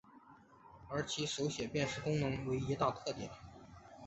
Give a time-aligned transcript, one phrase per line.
[0.89, 3.29] 而其手写辨识功能为一大特点。